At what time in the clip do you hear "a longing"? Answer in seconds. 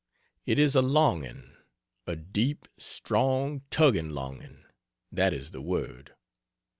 0.73-1.55